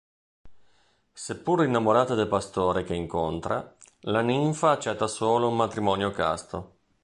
Seppur 1.13 1.63
innamorata 1.63 2.15
del 2.15 2.25
pastore 2.27 2.83
che 2.83 2.95
incontra 2.95 3.75
la 4.05 4.21
ninfa 4.21 4.71
accetta 4.71 5.05
solo 5.05 5.47
un 5.47 5.55
matrimonio 5.55 6.09
casto. 6.09 6.77